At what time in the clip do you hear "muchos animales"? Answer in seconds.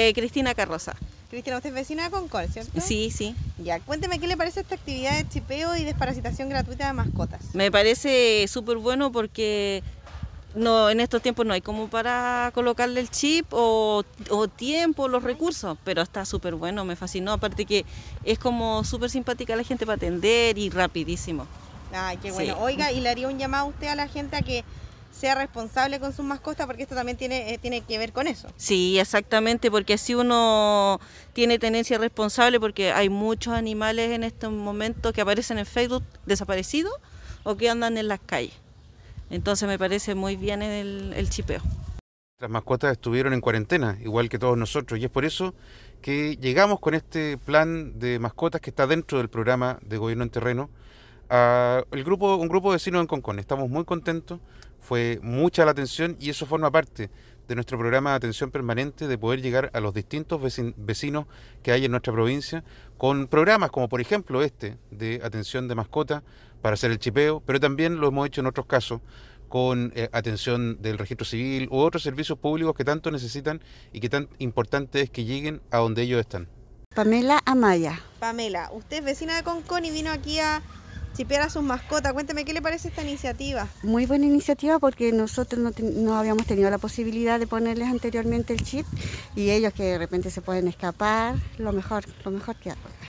33.08-34.10